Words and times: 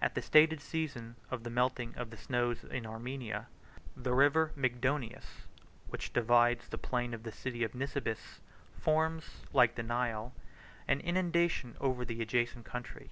At 0.00 0.14
the 0.14 0.22
stated 0.22 0.62
season 0.62 1.16
of 1.30 1.42
the 1.44 1.50
melting 1.50 1.94
of 1.94 2.08
the 2.08 2.16
snows 2.16 2.64
in 2.64 2.86
Armenia, 2.86 3.46
the 3.94 4.14
River 4.14 4.52
Mygdonius, 4.56 5.44
which 5.88 6.14
divides 6.14 6.68
the 6.70 6.78
plain 6.78 7.12
and 7.12 7.24
the 7.24 7.30
city 7.30 7.62
of 7.62 7.74
Nisibis, 7.74 8.40
forms, 8.80 9.42
like 9.52 9.74
the 9.74 9.82
Nile, 9.82 10.32
66 10.86 10.88
an 10.88 11.00
inundation 11.06 11.76
over 11.78 12.06
the 12.06 12.22
adjacent 12.22 12.64
country. 12.64 13.10